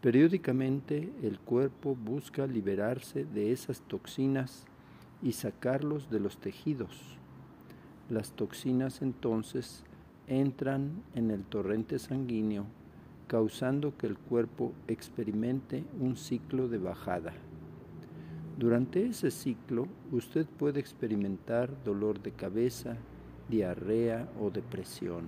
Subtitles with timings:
[0.00, 4.64] Periódicamente el cuerpo busca liberarse de esas toxinas
[5.22, 7.18] y sacarlos de los tejidos.
[8.08, 9.84] Las toxinas entonces
[10.26, 12.64] entran en el torrente sanguíneo,
[13.26, 17.34] causando que el cuerpo experimente un ciclo de bajada.
[18.58, 22.96] Durante ese ciclo usted puede experimentar dolor de cabeza,
[23.50, 25.24] diarrea o depresión.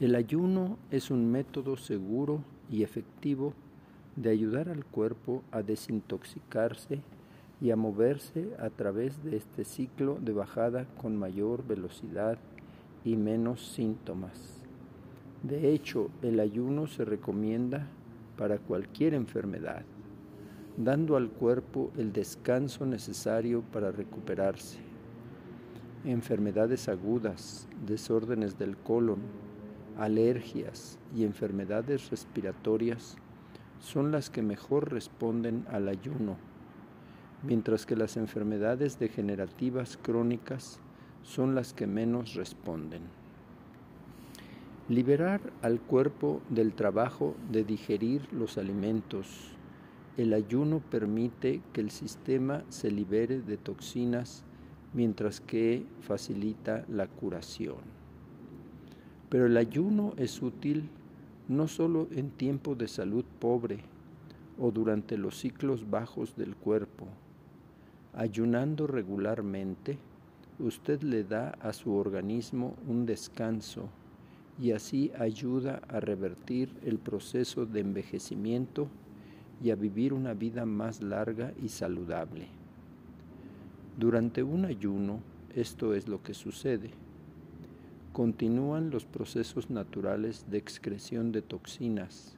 [0.00, 2.40] El ayuno es un método seguro
[2.70, 3.52] y efectivo
[4.16, 7.00] de ayudar al cuerpo a desintoxicarse
[7.60, 12.38] y a moverse a través de este ciclo de bajada con mayor velocidad
[13.04, 14.64] y menos síntomas.
[15.42, 17.86] De hecho, el ayuno se recomienda
[18.36, 19.82] para cualquier enfermedad,
[20.76, 24.91] dando al cuerpo el descanso necesario para recuperarse
[26.04, 29.20] enfermedades agudas, desórdenes del colon,
[29.98, 33.16] alergias y enfermedades respiratorias
[33.78, 36.36] son las que mejor responden al ayuno,
[37.42, 40.80] mientras que las enfermedades degenerativas crónicas
[41.22, 43.02] son las que menos responden.
[44.88, 49.52] Liberar al cuerpo del trabajo de digerir los alimentos.
[50.16, 54.44] El ayuno permite que el sistema se libere de toxinas
[54.94, 57.78] mientras que facilita la curación.
[59.28, 60.88] Pero el ayuno es útil
[61.48, 63.80] no solo en tiempo de salud pobre
[64.58, 67.06] o durante los ciclos bajos del cuerpo.
[68.14, 69.98] Ayunando regularmente,
[70.58, 73.88] usted le da a su organismo un descanso
[74.60, 78.88] y así ayuda a revertir el proceso de envejecimiento
[79.62, 82.61] y a vivir una vida más larga y saludable.
[83.98, 85.20] Durante un ayuno,
[85.54, 86.90] esto es lo que sucede.
[88.14, 92.36] Continúan los procesos naturales de excreción de toxinas,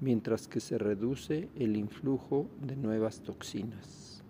[0.00, 4.22] mientras que se reduce el influjo de nuevas toxinas.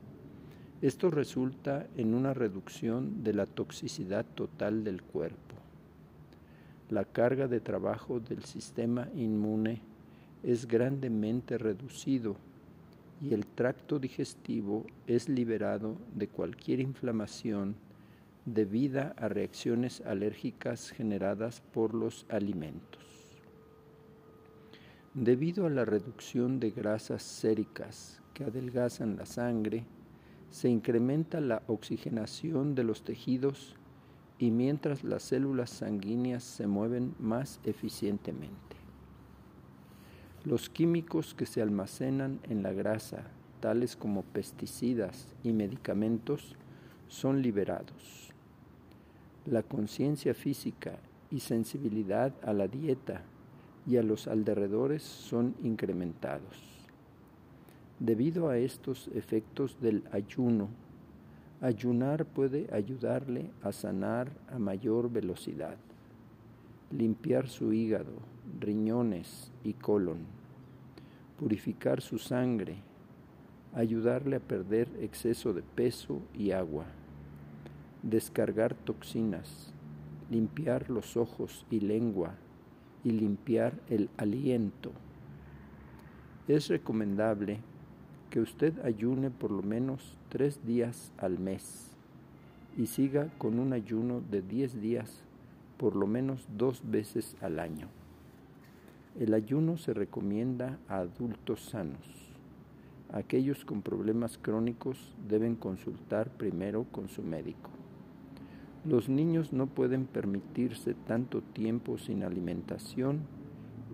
[0.80, 5.54] Esto resulta en una reducción de la toxicidad total del cuerpo.
[6.88, 9.82] La carga de trabajo del sistema inmune
[10.42, 12.36] es grandemente reducido
[13.58, 17.74] tracto digestivo es liberado de cualquier inflamación
[18.44, 23.02] debida a reacciones alérgicas generadas por los alimentos.
[25.12, 29.84] Debido a la reducción de grasas séricas que adelgazan la sangre,
[30.50, 33.74] se incrementa la oxigenación de los tejidos
[34.38, 38.76] y mientras las células sanguíneas se mueven más eficientemente.
[40.44, 46.56] Los químicos que se almacenan en la grasa, tales como pesticidas y medicamentos,
[47.08, 48.30] son liberados.
[49.46, 50.98] La conciencia física
[51.30, 53.22] y sensibilidad a la dieta
[53.86, 56.68] y a los alrededores son incrementados.
[57.98, 60.68] Debido a estos efectos del ayuno,
[61.60, 65.76] ayunar puede ayudarle a sanar a mayor velocidad,
[66.92, 68.12] limpiar su hígado,
[68.60, 70.18] riñones y colon,
[71.38, 72.76] purificar su sangre,
[73.74, 76.86] ayudarle a perder exceso de peso y agua,
[78.02, 79.72] descargar toxinas,
[80.30, 82.34] limpiar los ojos y lengua
[83.04, 84.92] y limpiar el aliento.
[86.46, 87.60] Es recomendable
[88.30, 91.92] que usted ayune por lo menos tres días al mes
[92.76, 95.22] y siga con un ayuno de diez días
[95.78, 97.88] por lo menos dos veces al año.
[99.18, 102.27] El ayuno se recomienda a adultos sanos.
[103.12, 107.70] Aquellos con problemas crónicos deben consultar primero con su médico.
[108.84, 113.20] Los niños no pueden permitirse tanto tiempo sin alimentación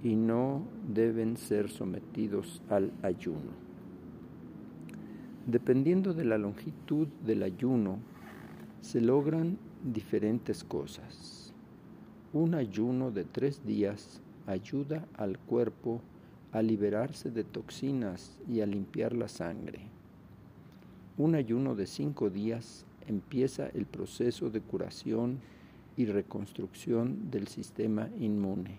[0.02, 0.62] y no
[0.92, 3.52] deben ser sometidos al ayuno.
[5.46, 7.98] Dependiendo de la longitud del ayuno,
[8.80, 11.54] se logran diferentes cosas.
[12.32, 16.00] Un ayuno de tres días ayuda al cuerpo
[16.54, 19.80] a liberarse de toxinas y a limpiar la sangre.
[21.18, 25.40] Un ayuno de cinco días empieza el proceso de curación
[25.96, 28.76] y reconstrucción del sistema inmune.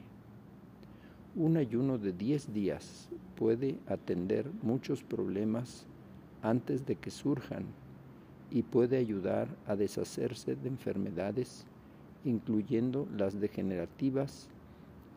[1.35, 5.85] Un ayuno de diez días puede atender muchos problemas
[6.41, 7.65] antes de que surjan
[8.51, 11.65] y puede ayudar a deshacerse de enfermedades,
[12.23, 14.47] incluyendo las degenerativas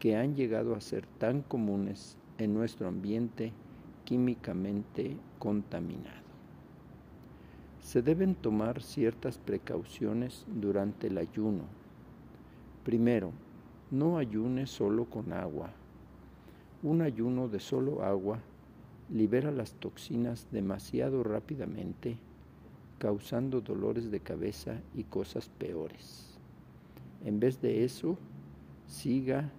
[0.01, 3.53] que han llegado a ser tan comunes en nuestro ambiente
[4.05, 6.29] químicamente contaminado.
[7.81, 11.65] Se deben tomar ciertas precauciones durante el ayuno.
[12.85, 13.33] Primero,
[13.91, 15.71] no ayune solo con agua.
[16.83, 18.41] Un ayuno de solo agua
[19.11, 22.19] libera las toxinas demasiado rápidamente,
[22.99, 26.39] causando dolores de cabeza y cosas peores.
[27.25, 28.19] En vez de eso,
[28.87, 29.51] siga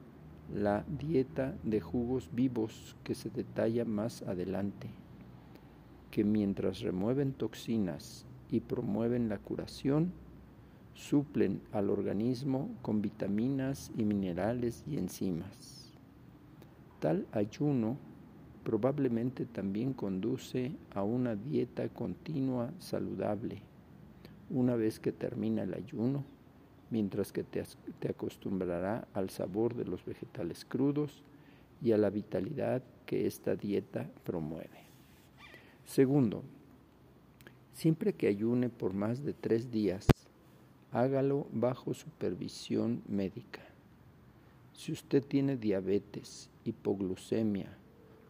[0.53, 4.87] la dieta de jugos vivos que se detalla más adelante,
[6.11, 10.11] que mientras remueven toxinas y promueven la curación,
[10.93, 15.93] suplen al organismo con vitaminas y minerales y enzimas.
[16.99, 17.97] Tal ayuno
[18.63, 23.61] probablemente también conduce a una dieta continua saludable
[24.49, 26.23] una vez que termina el ayuno,
[26.89, 27.63] mientras que te,
[28.07, 31.23] acostumbrará al sabor de los vegetales crudos
[31.81, 34.79] y a la vitalidad que esta dieta promueve.
[35.85, 36.43] Segundo,
[37.73, 40.07] siempre que ayune por más de tres días,
[40.91, 43.61] hágalo bajo supervisión médica.
[44.73, 47.69] Si usted tiene diabetes, hipoglucemia,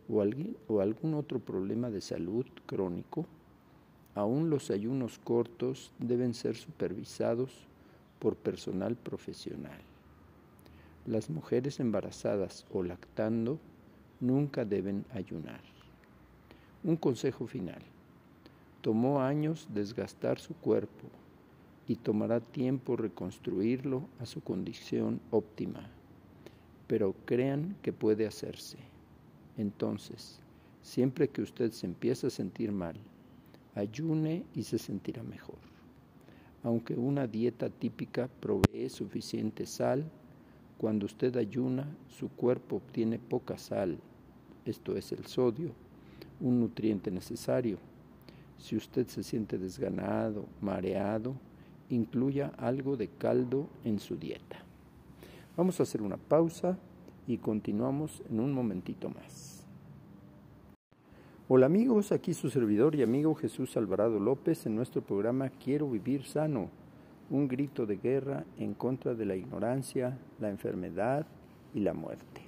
[0.09, 0.23] o,
[0.67, 3.25] o algún otro problema de salud crónico,
[4.15, 7.68] aún los ayunos cortos deben ser supervisados
[8.19, 9.79] por personal profesional.
[11.05, 13.59] Las mujeres embarazadas o lactando
[14.19, 15.61] nunca deben ayunar.
[16.83, 17.81] Un consejo final.
[18.81, 21.07] Tomó años desgastar su cuerpo
[21.87, 25.89] y tomará tiempo reconstruirlo a su condición óptima,
[26.87, 28.77] pero crean que puede hacerse.
[29.57, 30.39] Entonces,
[30.81, 32.95] siempre que usted se empiece a sentir mal,
[33.75, 35.68] ayune y se sentirá mejor.
[36.63, 40.09] Aunque una dieta típica provee suficiente sal,
[40.77, 43.97] cuando usted ayuna, su cuerpo obtiene poca sal,
[44.65, 45.71] esto es el sodio,
[46.39, 47.77] un nutriente necesario.
[48.57, 51.35] Si usted se siente desganado, mareado,
[51.89, 54.57] incluya algo de caldo en su dieta.
[55.57, 56.77] Vamos a hacer una pausa
[57.27, 59.58] y continuamos en un momentito más.
[61.51, 66.23] Hola amigos, aquí su servidor y amigo Jesús Alvarado López en nuestro programa Quiero vivir
[66.23, 66.69] sano,
[67.31, 71.25] un grito de guerra en contra de la ignorancia, la enfermedad
[71.73, 72.41] y la muerte.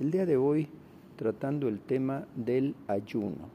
[0.00, 0.66] El día de hoy
[1.14, 3.48] tratando el tema del ayuno.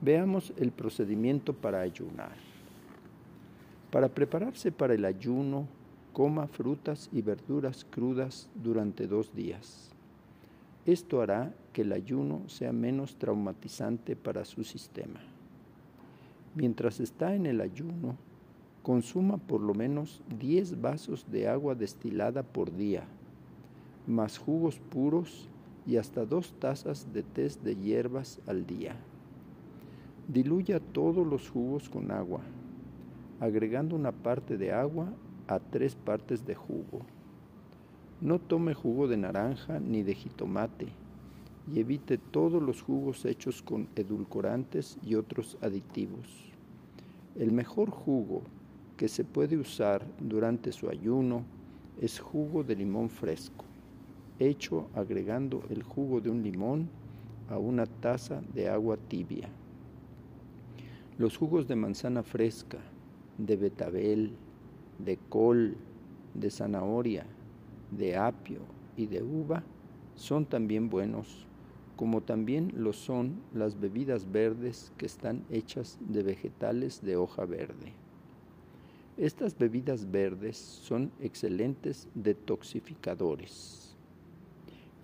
[0.00, 2.34] Veamos el procedimiento para ayunar.
[3.92, 5.68] Para prepararse para el ayuno,
[6.12, 9.92] coma frutas y verduras crudas durante dos días.
[10.84, 15.20] Esto hará que el ayuno sea menos traumatizante para su sistema.
[16.54, 18.16] Mientras está en el ayuno,
[18.82, 23.04] consuma por lo menos 10 vasos de agua destilada por día,
[24.06, 25.50] más jugos puros
[25.86, 28.96] y hasta dos tazas de té de hierbas al día.
[30.28, 32.40] Diluya todos los jugos con agua,
[33.38, 35.12] agregando una parte de agua
[35.46, 37.02] a tres partes de jugo.
[38.22, 40.88] No tome jugo de naranja ni de jitomate,
[41.72, 46.52] y evite todos los jugos hechos con edulcorantes y otros aditivos.
[47.34, 48.42] El mejor jugo
[48.96, 51.44] que se puede usar durante su ayuno
[52.00, 53.64] es jugo de limón fresco,
[54.38, 56.88] hecho agregando el jugo de un limón
[57.48, 59.48] a una taza de agua tibia.
[61.18, 62.78] Los jugos de manzana fresca,
[63.38, 64.32] de betabel,
[64.98, 65.76] de col,
[66.34, 67.26] de zanahoria,
[67.90, 68.60] de apio
[68.96, 69.62] y de uva
[70.14, 71.46] son también buenos,
[71.96, 77.94] como también lo son las bebidas verdes que están hechas de vegetales de hoja verde.
[79.16, 83.96] Estas bebidas verdes son excelentes detoxificadores.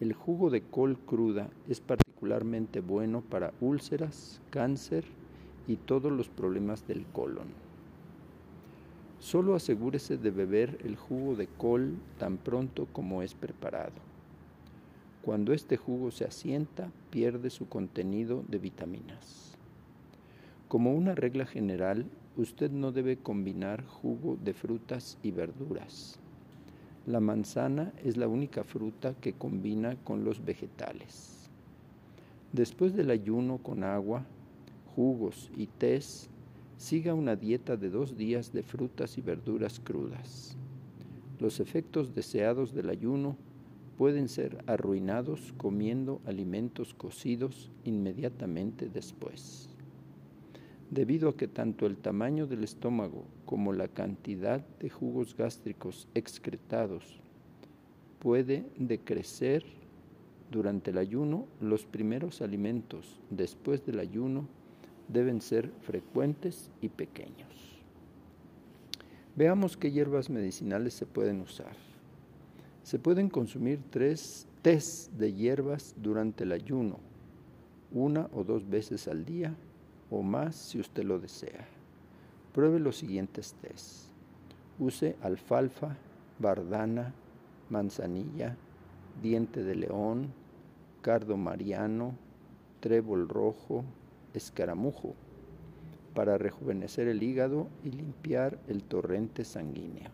[0.01, 5.05] El jugo de col cruda es particularmente bueno para úlceras, cáncer
[5.67, 7.49] y todos los problemas del colon.
[9.19, 14.12] Solo asegúrese de beber el jugo de col tan pronto como es preparado.
[15.23, 19.57] Cuando este jugo se asienta, pierde su contenido de vitaminas.
[20.67, 26.19] Como una regla general, usted no debe combinar jugo de frutas y verduras.
[27.07, 31.49] La manzana es la única fruta que combina con los vegetales.
[32.53, 34.25] Después del ayuno con agua,
[34.97, 36.31] jugos y tés,
[36.79, 40.57] siga una dieta de dos días de frutas y verduras crudas.
[41.39, 43.37] Los efectos deseados del ayuno
[44.03, 49.69] pueden ser arruinados comiendo alimentos cocidos inmediatamente después
[50.91, 57.21] debido a que tanto el tamaño del estómago como la cantidad de jugos gástricos excretados
[58.19, 59.63] puede decrecer
[60.51, 64.49] durante el ayuno, los primeros alimentos después del ayuno
[65.07, 67.81] deben ser frecuentes y pequeños.
[69.37, 71.92] Veamos qué hierbas medicinales se pueden usar.
[72.83, 76.99] Se pueden consumir tres tés de hierbas durante el ayuno,
[77.93, 79.55] una o dos veces al día
[80.11, 81.67] o más si usted lo desea.
[82.53, 84.09] Pruebe los siguientes test.
[84.79, 85.97] Use alfalfa,
[86.39, 87.15] bardana,
[87.71, 88.57] manzanilla,
[89.23, 90.33] diente de león,
[91.01, 92.15] cardo mariano,
[92.81, 93.85] trébol rojo,
[94.35, 95.15] escaramujo,
[96.15, 100.11] para rejuvenecer el hígado y limpiar el torrente sanguíneo.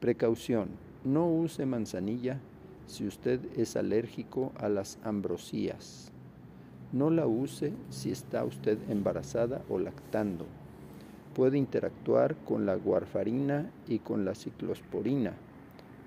[0.00, 0.68] Precaución,
[1.04, 2.40] no use manzanilla
[2.86, 6.10] si usted es alérgico a las ambrosías
[6.94, 10.46] no la use si está usted embarazada o lactando.
[11.34, 15.32] Puede interactuar con la guarfarina y con la ciclosporina,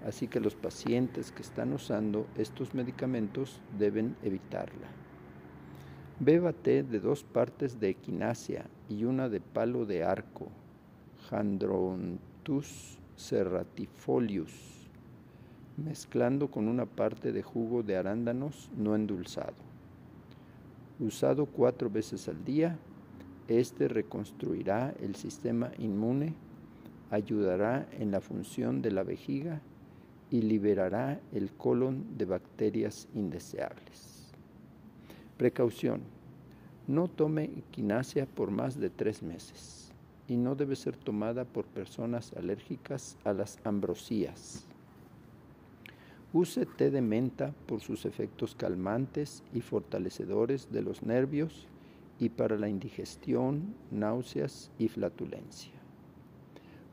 [0.06, 4.88] así que los pacientes que están usando estos medicamentos deben evitarla.
[6.22, 10.48] Beba té de dos partes de equinacia y una de palo de arco,
[11.30, 14.77] Jandrontus serratifolius,
[15.78, 19.68] mezclando con una parte de jugo de arándanos no endulzado
[21.00, 22.78] usado cuatro veces al día,
[23.48, 26.34] este reconstruirá el sistema inmune,
[27.12, 29.62] ayudará en la función de la vejiga
[30.30, 34.34] y liberará el colon de bacterias indeseables.
[35.38, 36.02] Precaución.
[36.88, 39.92] No tome equinacia por más de tres meses
[40.28, 44.66] y no debe ser tomada por personas alérgicas a las ambrosías.
[46.34, 51.68] Use té de menta por sus efectos calmantes y fortalecedores de los nervios
[52.20, 55.74] y para la indigestión, náuseas y flatulencia.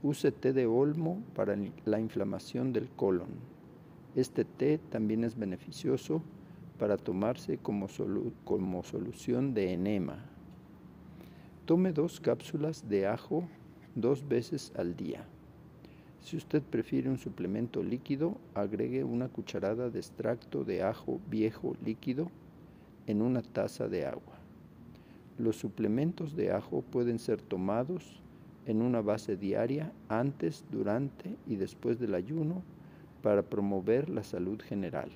[0.05, 3.31] Use té de olmo para la inflamación del colon.
[4.15, 6.23] Este té también es beneficioso
[6.79, 7.89] para tomarse como,
[8.45, 10.25] como solución de enema.
[11.65, 13.49] Tome dos cápsulas de ajo
[13.95, 15.27] dos veces al día.
[16.25, 22.31] Si usted prefiere un suplemento líquido, agregue una cucharada de extracto de ajo viejo líquido
[23.07, 24.39] en una taza de agua.
[25.37, 28.23] Los suplementos de ajo pueden ser tomados
[28.65, 32.63] en una base diaria antes, durante y después del ayuno
[33.23, 35.11] para promover la salud general.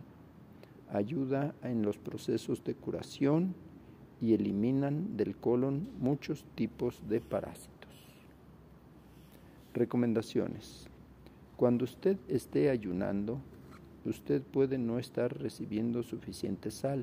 [0.92, 3.54] Ayuda en los procesos de curación
[4.20, 7.78] y eliminan del colon muchos tipos de parásitos.
[9.72, 10.87] Recomendaciones.
[11.58, 13.40] Cuando usted esté ayunando,
[14.04, 17.02] usted puede no estar recibiendo suficiente sal.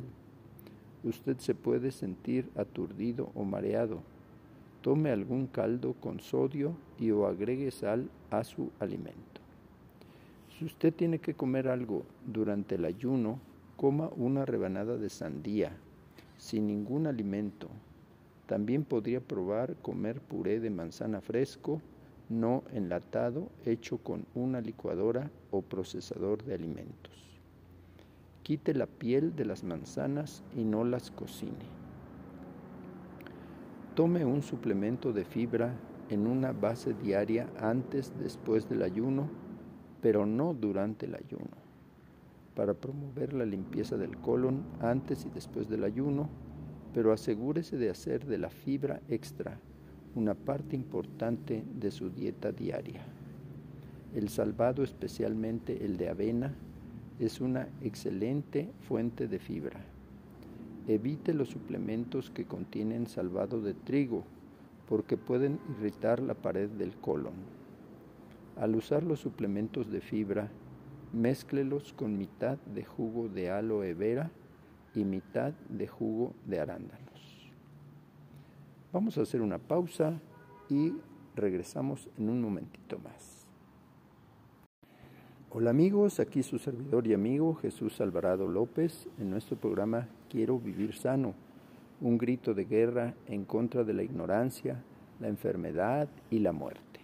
[1.03, 3.99] Usted se puede sentir aturdido o mareado.
[4.81, 9.41] Tome algún caldo con sodio y o agregue sal a su alimento.
[10.57, 13.39] Si usted tiene que comer algo durante el ayuno,
[13.75, 15.75] coma una rebanada de sandía,
[16.37, 17.67] sin ningún alimento.
[18.45, 21.81] También podría probar comer puré de manzana fresco
[22.29, 27.13] no enlatado hecho con una licuadora o procesador de alimentos.
[28.43, 31.65] Quite la piel de las manzanas y no las cocine.
[33.95, 35.73] Tome un suplemento de fibra
[36.09, 39.29] en una base diaria antes, después del ayuno,
[40.01, 41.57] pero no durante el ayuno.
[42.55, 46.29] Para promover la limpieza del colon antes y después del ayuno,
[46.93, 49.59] pero asegúrese de hacer de la fibra extra
[50.15, 53.05] una parte importante de su dieta diaria.
[54.15, 56.53] El salvado, especialmente el de avena,
[57.19, 59.81] es una excelente fuente de fibra.
[60.87, 64.23] Evite los suplementos que contienen salvado de trigo
[64.87, 67.33] porque pueden irritar la pared del colon.
[68.57, 70.49] Al usar los suplementos de fibra,
[71.11, 74.31] mézclelos con mitad de jugo de aloe vera
[74.93, 77.14] y mitad de jugo de arándanos.
[78.95, 80.21] Vamos a hacer una pausa
[80.69, 80.93] y
[81.35, 83.45] regresamos en un momentito más.
[85.49, 90.95] Hola amigos, aquí su servidor y amigo Jesús Alvarado López en nuestro programa Quiero vivir
[90.95, 91.33] sano,
[91.99, 94.81] un grito de guerra en contra de la ignorancia,
[95.19, 97.01] la enfermedad y la muerte.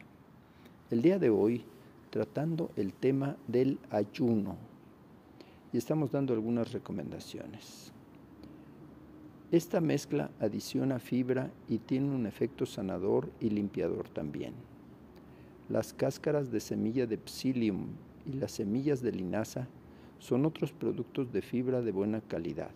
[0.92, 1.66] El día de hoy
[2.10, 4.56] tratando el tema del ayuno
[5.74, 7.92] y estamos dando algunas recomendaciones.
[9.52, 14.54] Esta mezcla adiciona fibra y tiene un efecto sanador y limpiador también.
[15.68, 17.88] Las cáscaras de semilla de psyllium
[18.26, 19.68] y las semillas de linaza
[20.20, 22.72] son otros productos de fibra de buena calidad.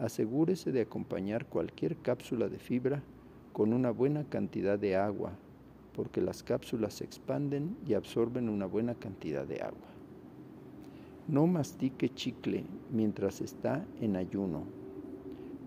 [0.00, 3.04] Asegúrese de acompañar cualquier cápsula de fibra
[3.52, 5.34] con una buena cantidad de agua,
[5.94, 9.86] porque las cápsulas se expanden y absorben una buena cantidad de agua.
[11.28, 14.79] No mastique chicle mientras está en ayuno.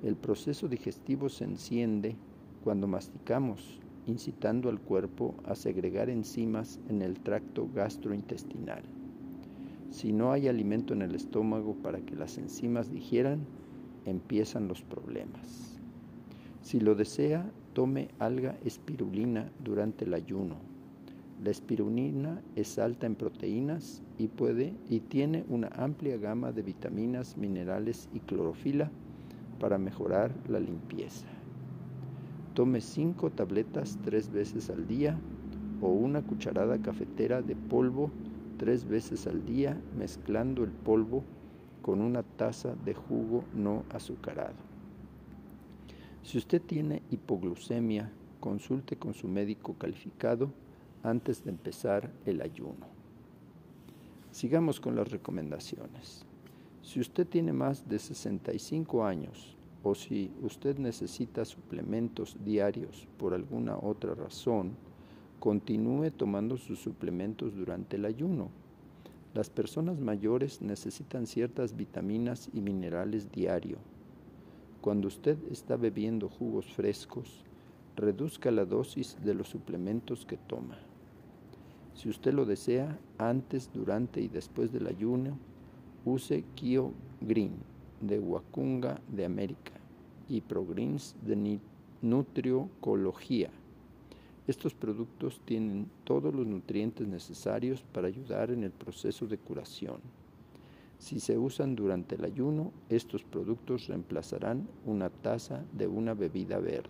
[0.04, 2.18] El proceso digestivo se enciende
[2.62, 8.84] cuando masticamos, incitando al cuerpo a segregar enzimas en el tracto gastrointestinal.
[9.92, 13.46] Si no hay alimento en el estómago para que las enzimas digieran,
[14.06, 15.80] empiezan los problemas.
[16.62, 20.58] Si lo desea, tome alga espirulina durante el ayuno.
[21.42, 27.38] La espirulina es alta en proteínas y puede y tiene una amplia gama de vitaminas,
[27.38, 28.92] minerales y clorofila
[29.60, 31.28] para mejorar la limpieza.
[32.54, 35.18] Tome cinco tabletas tres veces al día
[35.82, 38.12] o una cucharada cafetera de polvo
[38.58, 41.24] tres veces al día mezclando el polvo
[41.82, 44.56] con una taza de jugo no azucarado.
[46.24, 50.52] Si usted tiene hipoglucemia, consulte con su médico calificado
[51.04, 52.88] antes de empezar el ayuno.
[54.32, 56.26] Sigamos con las recomendaciones.
[56.84, 63.78] Si usted tiene más de 65 años o si usted necesita suplementos diarios por alguna
[63.78, 64.74] otra razón,
[65.40, 68.50] continúe tomando sus suplementos durante el ayuno.
[69.34, 73.78] Las personas mayores necesitan ciertas vitaminas y minerales diario.
[74.82, 77.46] Cuando usted está bebiendo jugos frescos,
[77.96, 80.78] reduzca la dosis de los suplementos que toma.
[81.94, 85.38] Si usted lo desea, antes, durante y después del ayuno,
[86.06, 87.54] use Kio Green
[88.02, 89.72] de Wacunga de América
[90.28, 91.60] y ProGreens de
[92.02, 93.50] Nutriocología.
[94.46, 100.02] Estos productos tienen todos los nutrientes necesarios para ayudar en el proceso de curación.
[101.00, 106.90] Si se usan durante el ayuno, estos productos reemplazarán una taza de una bebida verde.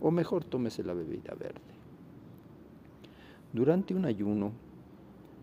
[0.00, 1.60] O mejor, tómese la bebida verde.
[3.52, 4.52] Durante un ayuno,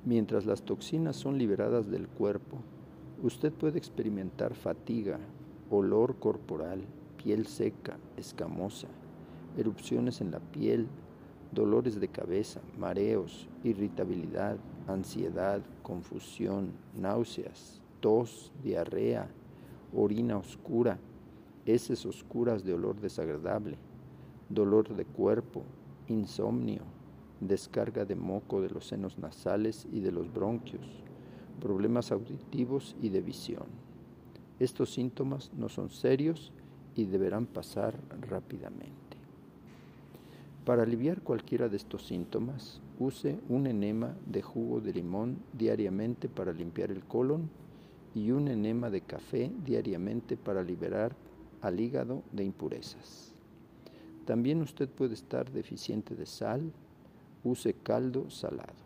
[0.06, 2.60] mientras las toxinas son liberadas del cuerpo,
[3.24, 5.20] usted puede experimentar fatiga,
[5.70, 6.82] olor corporal,
[7.18, 8.88] piel seca, escamosa,
[9.58, 10.88] erupciones en la piel,
[11.52, 19.30] dolores de cabeza, mareos, irritabilidad, ansiedad, confusión, náuseas, tos, diarrea,
[19.94, 21.00] orina oscura,
[21.66, 23.78] heces oscuras de olor desagradable,
[24.50, 25.64] dolor de cuerpo,
[26.08, 26.82] insomnio,
[27.40, 31.05] descarga de moco de los senos nasales y de los bronquios,
[31.62, 33.66] problemas auditivos y de visión.
[34.60, 36.52] Estos síntomas no son serios
[36.96, 38.96] y deberán pasar rápidamente.
[40.66, 46.54] Para aliviar cualquiera de estos síntomas, use un enema de jugo de limón diariamente para
[46.54, 47.50] limpiar el colon
[48.16, 51.16] y un enema de café diariamente para liberar
[51.62, 53.36] al hígado de impurezas.
[54.26, 56.72] También usted puede estar deficiente de sal,
[57.44, 58.85] use caldo salado.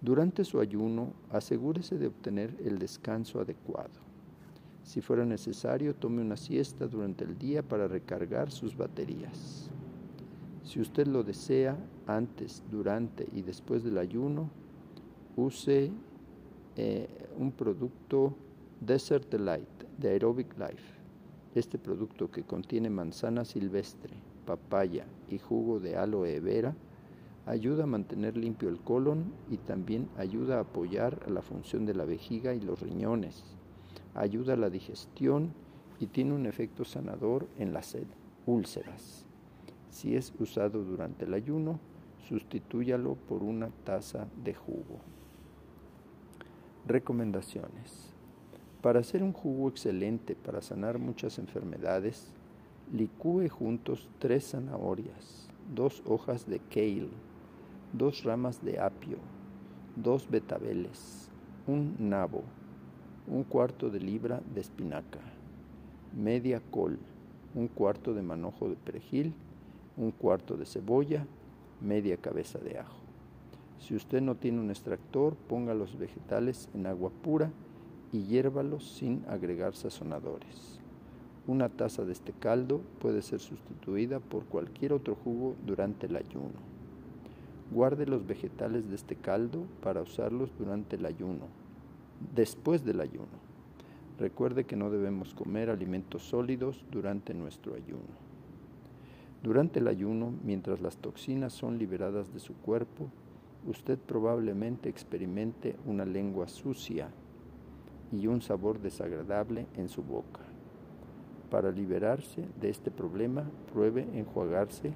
[0.00, 4.08] Durante su ayuno, asegúrese de obtener el descanso adecuado.
[4.84, 9.70] Si fuera necesario, tome una siesta durante el día para recargar sus baterías.
[10.62, 14.50] Si usted lo desea, antes, durante y después del ayuno,
[15.36, 15.90] use
[16.76, 18.34] eh, un producto
[18.80, 20.94] Desert Delight de Aerobic Life.
[21.54, 24.14] Este producto que contiene manzana silvestre,
[24.46, 26.74] papaya y jugo de aloe vera
[27.48, 32.04] ayuda a mantener limpio el colon y también ayuda a apoyar la función de la
[32.04, 33.42] vejiga y los riñones.
[34.14, 35.54] Ayuda a la digestión
[35.98, 37.96] y tiene un efecto sanador en las
[38.44, 39.24] úlceras.
[39.88, 41.80] Si es usado durante el ayuno,
[42.28, 45.00] sustitúyalo por una taza de jugo.
[46.86, 48.12] Recomendaciones.
[48.82, 52.30] Para hacer un jugo excelente para sanar muchas enfermedades,
[52.92, 57.08] licúe juntos tres zanahorias, dos hojas de kale,
[57.92, 59.18] dos ramas de apio,
[59.96, 61.30] dos betabeles,
[61.66, 62.42] un nabo,
[63.26, 65.20] un cuarto de libra de espinaca,
[66.14, 66.98] media col,
[67.54, 69.32] un cuarto de manojo de perejil,
[69.96, 71.26] un cuarto de cebolla,
[71.80, 72.98] media cabeza de ajo.
[73.78, 77.50] Si usted no tiene un extractor, ponga los vegetales en agua pura
[78.12, 80.78] y hiérvalos sin agregar sazonadores.
[81.46, 86.77] Una taza de este caldo puede ser sustituida por cualquier otro jugo durante el ayuno.
[87.70, 91.46] Guarde los vegetales de este caldo para usarlos durante el ayuno,
[92.34, 93.48] después del ayuno.
[94.18, 98.28] Recuerde que no debemos comer alimentos sólidos durante nuestro ayuno.
[99.42, 103.10] Durante el ayuno, mientras las toxinas son liberadas de su cuerpo,
[103.66, 107.10] usted probablemente experimente una lengua sucia
[108.10, 110.40] y un sabor desagradable en su boca.
[111.50, 114.92] Para liberarse de este problema, pruebe enjuagarse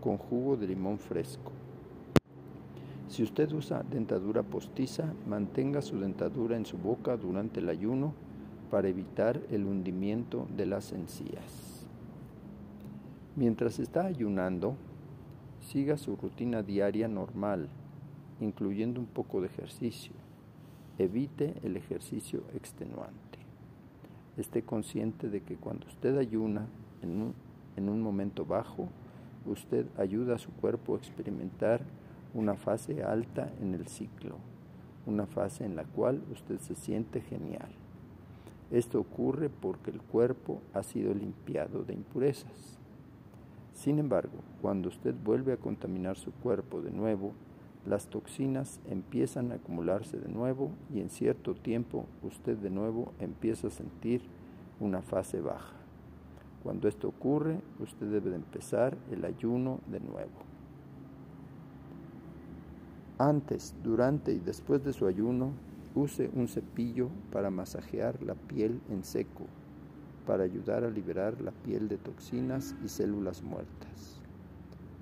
[0.00, 1.51] con jugo de limón fresco.
[3.12, 8.14] Si usted usa dentadura postiza, mantenga su dentadura en su boca durante el ayuno
[8.70, 11.86] para evitar el hundimiento de las encías.
[13.36, 14.76] Mientras está ayunando,
[15.60, 17.68] siga su rutina diaria normal,
[18.40, 20.14] incluyendo un poco de ejercicio.
[20.96, 23.40] Evite el ejercicio extenuante.
[24.38, 26.66] Esté consciente de que cuando usted ayuna
[27.02, 27.34] en un,
[27.76, 28.88] en un momento bajo,
[29.44, 31.82] usted ayuda a su cuerpo a experimentar
[32.34, 34.36] una fase alta en el ciclo,
[35.06, 37.70] una fase en la cual usted se siente genial.
[38.70, 42.78] Esto ocurre porque el cuerpo ha sido limpiado de impurezas.
[43.74, 47.32] Sin embargo, cuando usted vuelve a contaminar su cuerpo de nuevo,
[47.84, 53.66] las toxinas empiezan a acumularse de nuevo y en cierto tiempo usted de nuevo empieza
[53.66, 54.22] a sentir
[54.78, 55.74] una fase baja.
[56.62, 60.51] Cuando esto ocurre, usted debe de empezar el ayuno de nuevo.
[63.22, 65.52] Antes, durante y después de su ayuno,
[65.94, 69.46] use un cepillo para masajear la piel en seco
[70.26, 74.20] para ayudar a liberar la piel de toxinas y células muertas.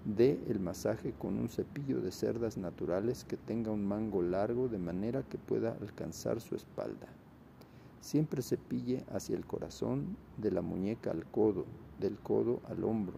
[0.05, 4.79] Dé el masaje con un cepillo de cerdas naturales que tenga un mango largo de
[4.79, 7.09] manera que pueda alcanzar su espalda.
[8.03, 11.65] Siempre cepille hacia el corazón, de la muñeca al codo,
[11.99, 13.17] del codo al hombro,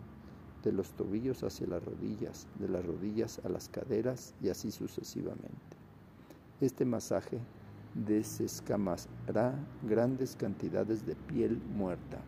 [0.63, 5.77] de los tobillos hacia las rodillas, de las rodillas a las caderas y así sucesivamente.
[6.61, 7.39] Este masaje
[7.95, 9.55] desescamará
[9.87, 12.19] grandes cantidades de piel muerta,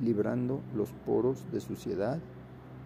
[0.00, 2.18] librando los poros de suciedad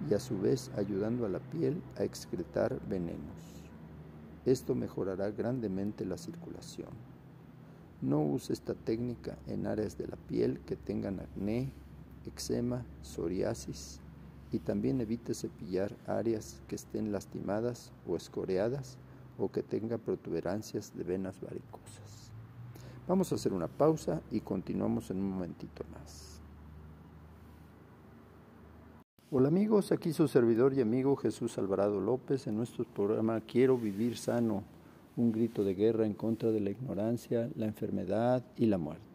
[0.09, 3.65] y a su vez ayudando a la piel a excretar venenos.
[4.45, 6.91] Esto mejorará grandemente la circulación.
[8.01, 11.73] No use esta técnica en áreas de la piel que tengan acné,
[12.27, 14.01] eczema, psoriasis
[14.53, 18.99] y también evite cepillar áreas que estén lastimadas o escoreadas
[19.39, 22.33] o que tenga protuberancias de venas varicosas.
[23.07, 26.41] Vamos a hacer una pausa y continuamos en un momentito más.
[29.31, 34.17] Hola amigos, aquí su servidor y amigo Jesús Alvarado López en nuestro programa Quiero vivir
[34.17, 34.63] sano,
[35.17, 39.06] un grito de guerra en contra de la ignorancia, la enfermedad y la muerte.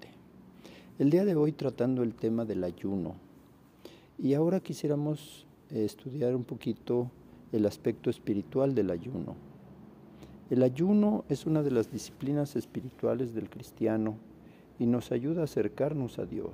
[1.01, 3.15] El día de hoy tratando el tema del ayuno.
[4.19, 7.09] Y ahora quisiéramos eh, estudiar un poquito
[7.51, 9.35] el aspecto espiritual del ayuno.
[10.51, 14.13] El ayuno es una de las disciplinas espirituales del cristiano
[14.77, 16.51] y nos ayuda a acercarnos a Dios.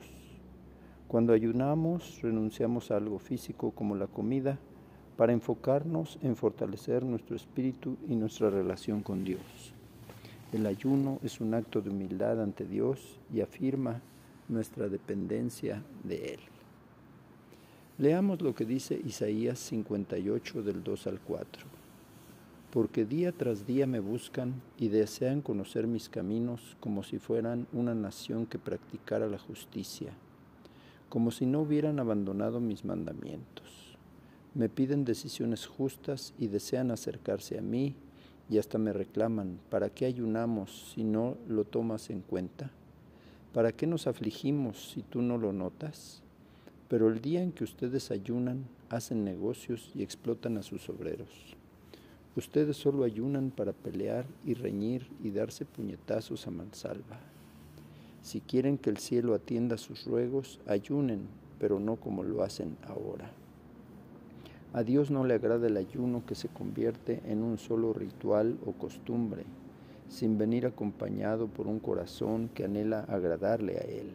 [1.10, 4.60] Cuando ayunamos, renunciamos a algo físico como la comida
[5.18, 9.74] para enfocarnos en fortalecer nuestro espíritu y nuestra relación con Dios.
[10.54, 14.02] El ayuno es un acto de humildad ante Dios y afirma
[14.50, 16.40] nuestra dependencia de Él.
[17.98, 21.78] Leamos lo que dice Isaías 58 del 2 al 4
[22.72, 27.96] porque día tras día me buscan y desean conocer mis caminos como si fueran una
[27.96, 30.12] nación que practicara la justicia,
[31.10, 33.98] como si no hubieran abandonado mis mandamientos.
[34.54, 37.96] Me piden decisiones justas y desean acercarse a mí
[38.50, 42.70] y hasta me reclaman, ¿para qué ayunamos si no lo tomas en cuenta?
[43.58, 46.22] ¿Para qué nos afligimos si tú no lo notas?
[46.90, 51.56] Pero el día en que ustedes ayunan, hacen negocios y explotan a sus obreros.
[52.36, 57.20] Ustedes solo ayunan para pelear y reñir y darse puñetazos a mansalva.
[58.22, 61.22] Si quieren que el cielo atienda sus ruegos, ayunen,
[61.58, 63.32] pero no como lo hacen ahora.
[64.72, 68.74] A Dios no le agrada el ayuno que se convierte en un solo ritual o
[68.74, 69.46] costumbre,
[70.10, 74.12] sin venir acompañado por un corazón que anhela agradarle a Él.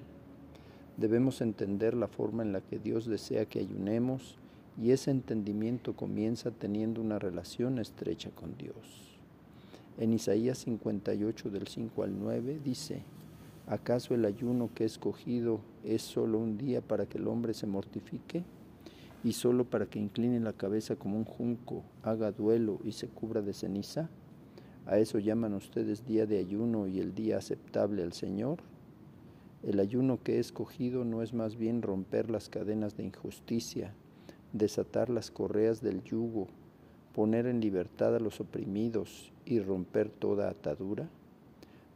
[0.97, 4.37] Debemos entender la forma en la que Dios desea que ayunemos
[4.81, 9.19] y ese entendimiento comienza teniendo una relación estrecha con Dios.
[9.99, 13.03] En Isaías 58 del 5 al 9 dice,
[13.67, 17.67] ¿acaso el ayuno que he escogido es solo un día para que el hombre se
[17.67, 18.45] mortifique?
[19.25, 23.41] y solo para que incline la cabeza como un junco, haga duelo y se cubra
[23.41, 24.09] de ceniza?
[24.87, 28.59] ¿A eso llaman ustedes día de ayuno y el día aceptable al Señor?
[29.63, 33.95] El ayuno que he escogido no es más bien romper las cadenas de injusticia,
[34.53, 36.49] desatar las correas del yugo,
[37.15, 41.09] poner en libertad a los oprimidos y romper toda atadura?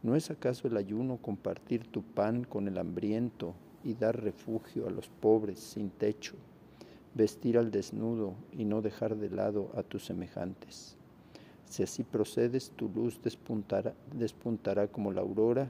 [0.03, 4.91] ¿No es acaso el ayuno compartir tu pan con el hambriento y dar refugio a
[4.91, 6.35] los pobres sin techo?
[7.17, 10.96] vestir al desnudo y no dejar de lado a tus semejantes.
[11.67, 15.69] Si así procedes, tu luz despuntará, como la aurora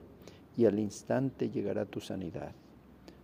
[0.56, 2.52] y al instante llegará tu sanidad.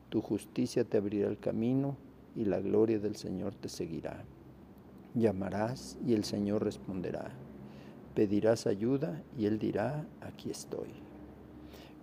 [0.09, 1.95] Tu justicia te abrirá el camino
[2.35, 4.23] y la gloria del Señor te seguirá.
[5.13, 7.31] Llamarás y el Señor responderá.
[8.15, 10.89] Pedirás ayuda y Él dirá, aquí estoy.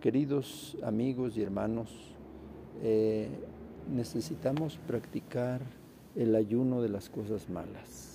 [0.01, 2.15] Queridos amigos y hermanos,
[2.83, 3.29] eh,
[3.93, 5.61] necesitamos practicar
[6.17, 8.10] el ayuno de las cosas malas.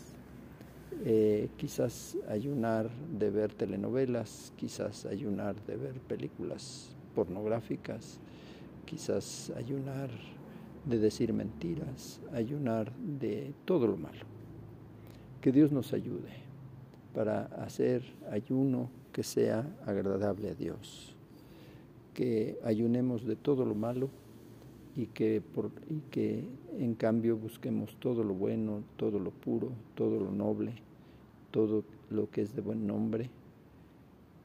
[1.03, 8.19] Eh, quizás ayunar de ver telenovelas, quizás ayunar de ver películas pornográficas,
[8.85, 10.09] quizás ayunar
[10.85, 14.25] de decir mentiras, ayunar de todo lo malo.
[15.41, 16.31] Que Dios nos ayude
[17.13, 21.15] para hacer ayuno que sea agradable a Dios.
[22.13, 24.09] Que ayunemos de todo lo malo
[24.95, 30.19] y que, por, y que en cambio busquemos todo lo bueno, todo lo puro, todo
[30.19, 30.73] lo noble,
[31.51, 33.29] todo lo que es de buen nombre,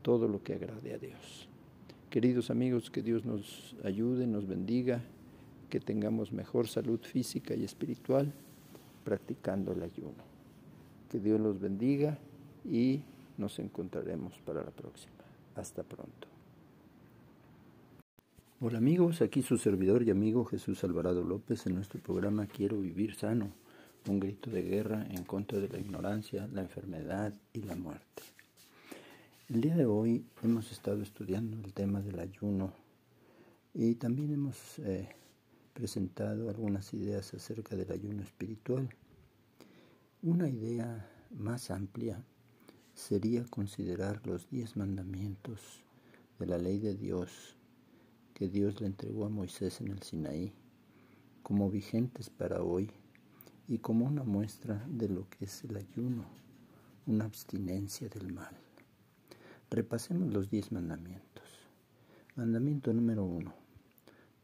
[0.03, 1.49] todo lo que agrade a Dios.
[2.09, 5.03] Queridos amigos, que Dios nos ayude, nos bendiga,
[5.69, 8.33] que tengamos mejor salud física y espiritual
[9.05, 10.25] practicando el ayuno.
[11.09, 12.19] Que Dios los bendiga
[12.65, 13.03] y
[13.39, 15.15] nos encontraremos para la próxima.
[15.55, 16.30] Hasta pronto.
[18.63, 23.15] Hola amigos, aquí su servidor y amigo Jesús Alvarado López en nuestro programa Quiero vivir
[23.15, 23.55] sano,
[24.07, 28.23] un grito de guerra en contra de la ignorancia, la enfermedad y la muerte.
[29.49, 32.75] El día de hoy hemos estado estudiando el tema del ayuno
[33.73, 35.09] y también hemos eh,
[35.73, 38.91] presentado algunas ideas acerca del ayuno espiritual.
[40.21, 42.23] Una idea más amplia
[42.93, 45.83] sería considerar los diez mandamientos
[46.39, 47.57] de la ley de Dios
[48.41, 50.55] que Dios le entregó a Moisés en el Sinaí,
[51.43, 52.91] como vigentes para hoy
[53.69, 56.25] y como una muestra de lo que es el ayuno,
[57.05, 58.57] una abstinencia del mal.
[59.69, 61.45] Repasemos los diez mandamientos.
[62.35, 63.53] Mandamiento número uno.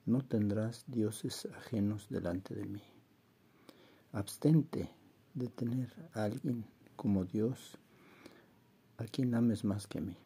[0.04, 2.82] No tendrás dioses ajenos delante de mí.
[4.12, 4.90] Abstente
[5.32, 7.78] de tener a alguien como Dios
[8.98, 10.18] a quien ames más que a mí.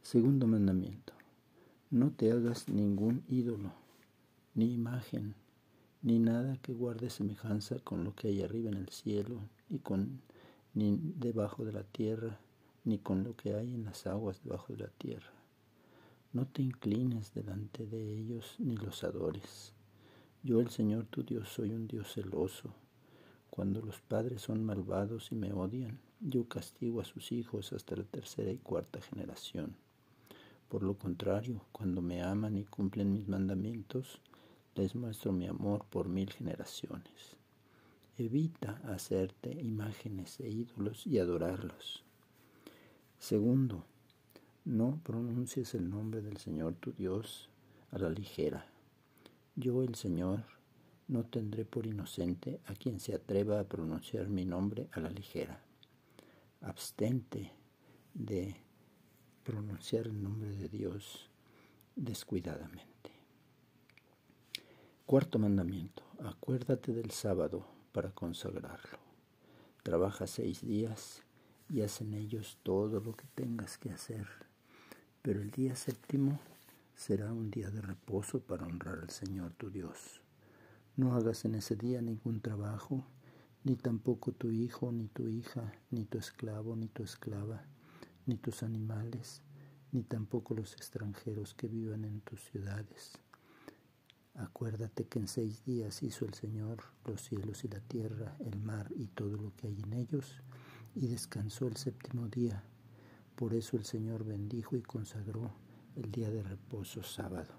[0.00, 1.13] Segundo mandamiento.
[1.94, 3.70] No te hagas ningún ídolo,
[4.56, 5.36] ni imagen,
[6.02, 10.20] ni nada que guarde semejanza con lo que hay arriba en el cielo, ni con
[10.74, 12.40] ni debajo de la tierra,
[12.82, 15.30] ni con lo que hay en las aguas debajo de la tierra.
[16.32, 19.72] No te inclines delante de ellos ni los adores.
[20.42, 22.74] Yo el Señor tu Dios soy un Dios celoso.
[23.50, 28.02] Cuando los padres son malvados y me odian, yo castigo a sus hijos hasta la
[28.02, 29.76] tercera y cuarta generación.
[30.74, 34.20] Por lo contrario, cuando me aman y cumplen mis mandamientos,
[34.74, 37.36] les muestro mi amor por mil generaciones.
[38.18, 42.02] Evita hacerte imágenes e ídolos y adorarlos.
[43.20, 43.84] Segundo,
[44.64, 47.50] no pronuncies el nombre del Señor tu Dios
[47.92, 48.66] a la ligera.
[49.54, 50.42] Yo, el Señor,
[51.06, 55.62] no tendré por inocente a quien se atreva a pronunciar mi nombre a la ligera.
[56.62, 57.52] Abstente
[58.12, 58.63] de
[59.44, 61.28] pronunciar el nombre de Dios
[61.94, 63.12] descuidadamente.
[65.06, 68.98] Cuarto mandamiento, acuérdate del sábado para consagrarlo.
[69.82, 71.22] Trabaja seis días
[71.68, 74.26] y haz en ellos todo lo que tengas que hacer.
[75.20, 76.40] Pero el día séptimo
[76.96, 80.22] será un día de reposo para honrar al Señor tu Dios.
[80.96, 83.04] No hagas en ese día ningún trabajo,
[83.62, 87.66] ni tampoco tu hijo, ni tu hija, ni tu esclavo, ni tu esclava,
[88.26, 89.42] ni tus animales,
[89.92, 93.18] ni tampoco los extranjeros que vivan en tus ciudades.
[94.36, 98.90] Acuérdate que en seis días hizo el Señor los cielos y la tierra, el mar
[98.96, 100.42] y todo lo que hay en ellos,
[100.96, 102.64] y descansó el séptimo día.
[103.36, 105.52] Por eso el Señor bendijo y consagró
[105.94, 107.54] el día de reposo sábado.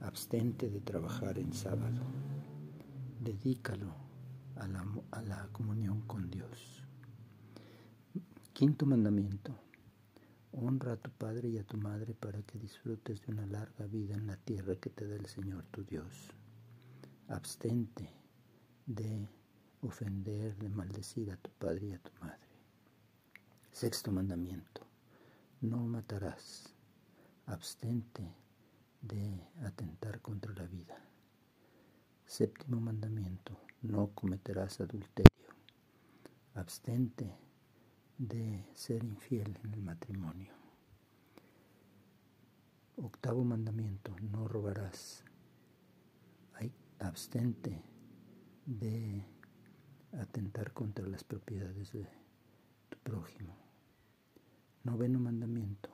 [0.00, 2.02] Abstente de trabajar en sábado.
[3.20, 3.94] Dedícalo
[4.56, 6.81] a la, a la comunión con Dios.
[8.52, 9.58] Quinto mandamiento.
[10.52, 14.14] Honra a tu padre y a tu madre para que disfrutes de una larga vida
[14.14, 16.34] en la tierra que te da el Señor tu Dios.
[17.28, 18.10] Abstente
[18.84, 19.26] de
[19.80, 22.46] ofender, de maldecir a tu padre y a tu madre.
[23.70, 24.82] Sexto mandamiento.
[25.62, 26.74] No matarás.
[27.46, 28.34] Abstente
[29.00, 31.02] de atentar contra la vida.
[32.26, 33.58] Séptimo mandamiento.
[33.80, 35.48] No cometerás adulterio.
[36.54, 37.34] Abstente
[38.22, 40.52] de ser infiel en el matrimonio.
[42.96, 45.24] Octavo mandamiento, no robarás.
[47.00, 47.82] abstente
[48.64, 49.24] de
[50.12, 52.06] atentar contra las propiedades de
[52.90, 53.56] tu prójimo.
[54.84, 55.90] Noveno mandamiento,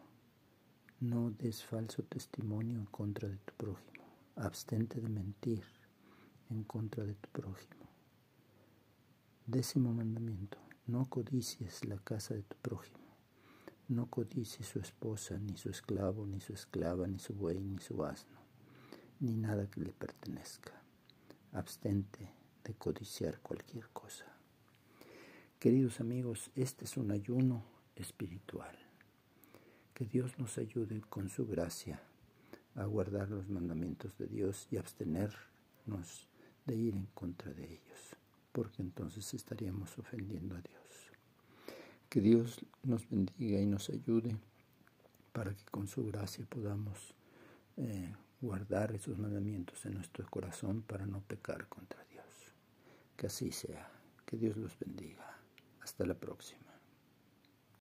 [1.01, 4.05] no des falso testimonio en contra de tu prójimo.
[4.37, 5.64] Abstente de mentir
[6.51, 7.87] en contra de tu prójimo.
[9.47, 12.98] Décimo mandamiento, no codicies la casa de tu prójimo.
[13.88, 18.03] No codicies su esposa, ni su esclavo, ni su esclava, ni su buey, ni su
[18.05, 18.38] asno,
[19.20, 20.72] ni nada que le pertenezca.
[21.53, 22.33] Abstente
[22.64, 24.24] de codiciar cualquier cosa.
[25.59, 28.77] Queridos amigos, este es un ayuno espiritual.
[29.92, 32.01] Que Dios nos ayude con su gracia
[32.77, 36.29] a guardar los mandamientos de Dios y abstenernos
[36.64, 38.17] de ir en contra de ellos
[38.59, 41.12] porque entonces estaríamos ofendiendo a Dios.
[42.09, 44.37] Que Dios nos bendiga y nos ayude
[45.33, 47.14] para que con su gracia podamos
[47.77, 52.27] eh, guardar esos mandamientos en nuestro corazón para no pecar contra Dios.
[53.16, 53.88] Que así sea.
[54.27, 55.38] Que Dios los bendiga.
[55.81, 56.67] Hasta la próxima.